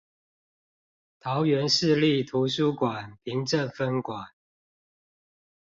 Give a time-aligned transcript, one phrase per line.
[1.19, 4.31] 桃園市立圖書館平鎮分館